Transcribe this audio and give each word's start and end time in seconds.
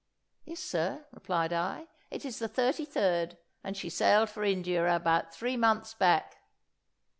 "Yes, 0.45 0.61
sir," 0.61 1.05
replied 1.11 1.53
I; 1.53 1.85
"it 2.09 2.25
is 2.25 2.39
the 2.39 2.49
33rd, 2.49 3.37
and 3.63 3.77
she 3.77 3.87
sailed 3.87 4.31
for 4.31 4.43
India 4.43 4.91
about 4.95 5.31
three 5.31 5.57
months 5.57 5.93
back." 5.93 6.37